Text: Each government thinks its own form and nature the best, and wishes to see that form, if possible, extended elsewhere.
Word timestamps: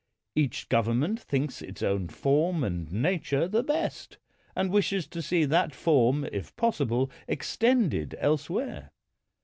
Each 0.35 0.67
government 0.67 1.19
thinks 1.19 1.61
its 1.61 1.83
own 1.83 2.07
form 2.07 2.63
and 2.63 2.91
nature 2.91 3.47
the 3.47 3.61
best, 3.61 4.17
and 4.55 4.71
wishes 4.71 5.05
to 5.09 5.21
see 5.21 5.45
that 5.45 5.75
form, 5.75 6.27
if 6.31 6.55
possible, 6.55 7.11
extended 7.27 8.15
elsewhere. 8.17 8.93